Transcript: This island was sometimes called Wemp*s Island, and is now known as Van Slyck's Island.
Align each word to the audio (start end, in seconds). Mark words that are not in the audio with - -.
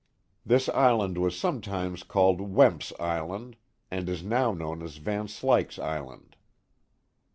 This 0.43 0.67
island 0.69 1.19
was 1.19 1.37
sometimes 1.37 2.01
called 2.01 2.41
Wemp*s 2.41 2.91
Island, 2.99 3.55
and 3.91 4.09
is 4.09 4.23
now 4.23 4.51
known 4.51 4.81
as 4.81 4.97
Van 4.97 5.27
Slyck's 5.27 5.77
Island. 5.77 6.35